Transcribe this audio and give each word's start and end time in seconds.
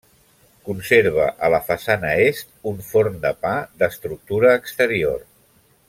Conserva, 0.69 1.27
a 1.47 1.51
la 1.55 1.59
façana 1.67 2.15
est, 2.29 2.49
un 2.73 2.81
forn 2.87 3.21
de 3.27 3.33
pa 3.45 3.53
d'estructura 3.83 4.57
exterior. 4.63 5.27